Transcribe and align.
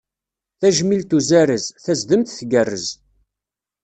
Tajmilt 0.59 1.11
uzarez, 1.17 1.65
tazdemt 1.83 2.33
tgerrez. 2.39 2.87